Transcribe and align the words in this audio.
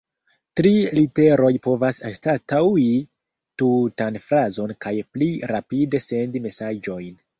Tri 0.59 0.69
literoj 0.99 1.51
povas 1.67 1.99
anstataŭi 2.09 2.87
tutan 3.63 4.17
frazon 4.29 4.75
kaj 4.87 4.95
pli 5.15 5.29
rapide 5.53 6.03
sendi 6.07 6.43
mesaĝojn. 6.49 7.27